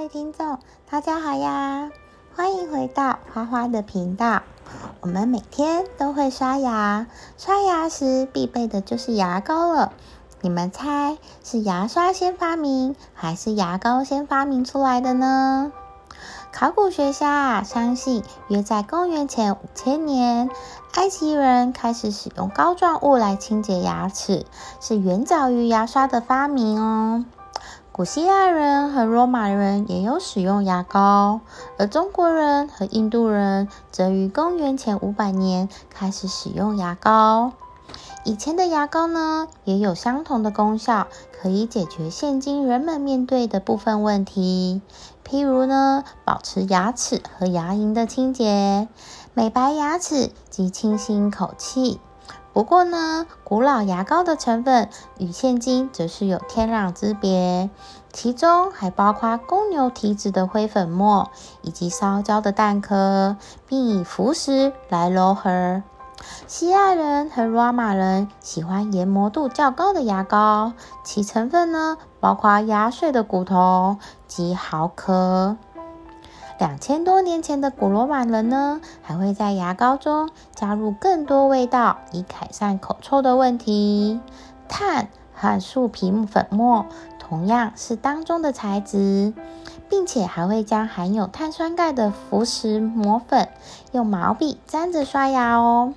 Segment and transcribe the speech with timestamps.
[0.00, 0.58] 各位听众，
[0.90, 1.90] 大家好呀！
[2.34, 4.40] 欢迎回到花花的频道。
[5.02, 7.06] 我们每天都会刷牙，
[7.36, 9.92] 刷牙时必备的就是牙膏了。
[10.40, 15.70] 你们猜是牙刷先发明，还是牙膏先发明出来的呢？
[16.50, 20.48] 考古学家，相信约在公元前五千年，
[20.94, 24.46] 埃及人开始使用膏状物来清洁牙齿，
[24.80, 27.26] 是远早于牙刷的发明哦。
[28.00, 31.40] 古希腊人和罗马人也有使用牙膏，
[31.76, 37.52] 而中国人和印度人则于公元前五百年开始使用牙膏。
[38.24, 41.08] 以前的牙膏呢，也有相同的功效，
[41.38, 44.80] 可以解决现今人们面对的部分问题，
[45.28, 48.88] 譬如呢，保持牙齿和牙龈的清洁，
[49.34, 52.00] 美白牙齿及清新口气。
[52.52, 57.70] 不过呢，古老牙膏的成分与现今则是有天壤之别，
[58.12, 61.30] 其中还包括公牛体脂的灰粉末
[61.62, 63.36] 以及烧焦的蛋壳，
[63.68, 65.82] 并以浮石来揉合。
[66.46, 70.72] 希腊人和罗马人喜欢研磨度较高的牙膏，
[71.04, 75.56] 其成分呢包括牙碎的骨头及毫壳。
[76.60, 84.20] 两千多年前的古罗马人呢，还会在牙膏中加入更多味道，以改善口臭的问题。
[84.68, 86.84] 碳和树皮粉末
[87.18, 89.32] 同样是当中的材质，
[89.88, 93.48] 并且还会将含有碳酸钙的浮石磨粉，
[93.92, 95.94] 用毛笔沾着刷牙哦。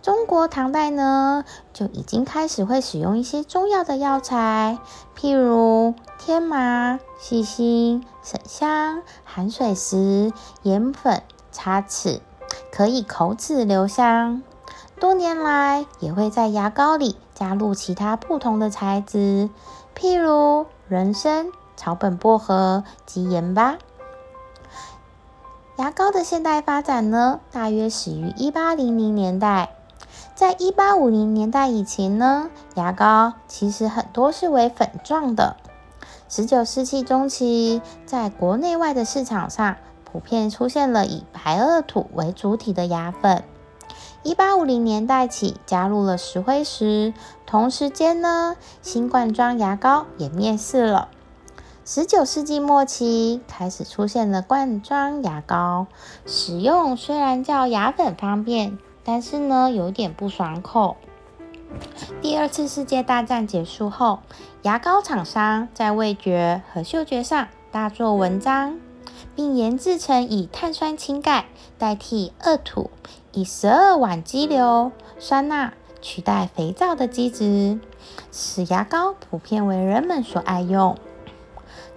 [0.00, 4.78] 中国唐代呢，就已经开始会使用一些中药的药材，
[5.18, 10.32] 譬如天麻、细辛、沈香、含水石、
[10.62, 12.20] 盐粉擦齿，
[12.72, 14.42] 可以口齿留香。
[15.00, 19.50] 多年来，也会在牙膏里加入其他不同的材质，
[19.96, 23.78] 譬如人参、草本薄荷及盐巴。
[25.76, 29.74] 牙膏的现代发展呢，大约始于一八零零年代。
[30.38, 35.56] 在一八五零年代以前呢，牙膏其实很多是为粉状的。
[36.28, 43.42] 十九世纪中期，在国内外的市场上，普遍出现了以白垩土为主体的牙粉。
[44.22, 47.12] 一八五零年代起，加入了石灰石。
[47.44, 51.08] 同时间呢，新罐装牙膏也面世了。
[51.84, 55.88] 十九世纪末期，开始出现了罐装牙膏，
[56.26, 58.78] 使用虽然较牙粉方便。
[59.10, 60.98] 但是呢，有点不爽口。
[62.20, 64.18] 第二次世界大战结束后，
[64.60, 68.78] 牙膏厂商在味觉和嗅觉上大做文章，
[69.34, 71.46] 并研制成以碳酸氢钙
[71.78, 72.90] 代替二土，
[73.32, 77.80] 以十二烷基硫酸钠取代肥皂的机制，
[78.30, 80.94] 使牙膏普遍为人们所爱用。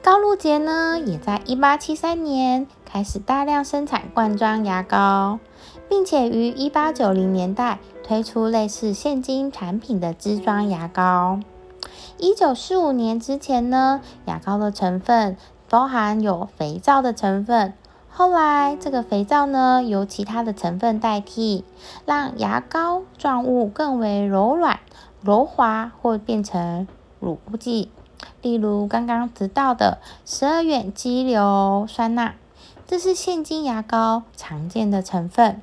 [0.04, 5.40] 高露洁呢，也在一八七三年开始大量生产罐装牙膏。
[5.88, 11.42] 并且于一八九零年代推出类似现金产品的支装牙膏。
[12.18, 15.36] 一九四五年之前呢，牙膏的成分
[15.70, 17.74] 包含有肥皂的成分。
[18.10, 21.66] 后来这个肥皂呢，由其他的成分代替，
[22.06, 24.80] 让牙膏状物更为柔软、
[25.22, 26.88] 柔滑，或变成
[27.20, 27.92] 乳固剂。
[28.42, 32.34] 例如刚刚提到的十二烷基硫酸钠，
[32.88, 35.62] 这是现今牙膏常见的成分。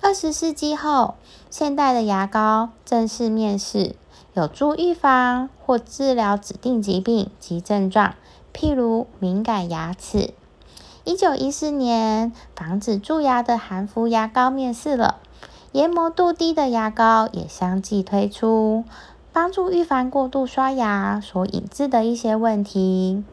[0.00, 1.14] 二十世纪后，
[1.50, 3.96] 现代的牙膏正式面世，
[4.34, 8.14] 有助预防或治疗指定疾病及症状，
[8.54, 10.32] 譬如敏感牙齿。
[11.04, 15.16] 一九一四年，防止蛀牙的含氟牙膏面世了，
[15.72, 18.84] 研磨度低的牙膏也相继推出，
[19.32, 23.24] 帮助预防过度刷牙所引致的一些问题。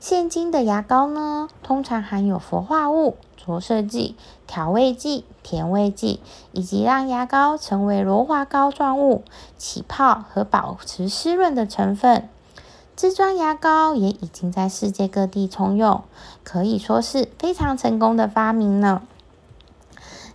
[0.00, 3.16] 现今的牙膏呢，通常含有氟化物。
[3.36, 4.14] 着色剂、
[4.46, 6.20] 调味剂、甜味剂，
[6.52, 9.22] 以及让牙膏成为柔滑膏状物、
[9.56, 12.28] 起泡和保持湿润的成分。
[12.94, 16.02] 支装牙膏也已经在世界各地通用，
[16.44, 19.00] 可以说是非常成功的发明呢。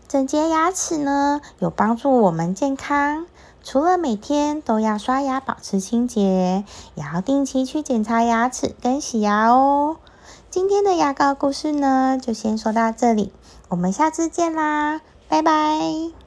[0.07, 3.27] 整洁牙齿呢，有帮助我们健康。
[3.63, 6.65] 除了每天都要刷牙保持清洁，
[6.95, 9.97] 也要定期去检查牙齿跟洗牙哦。
[10.49, 13.31] 今天的牙膏故事呢，就先说到这里，
[13.69, 16.22] 我们下次见啦，拜拜。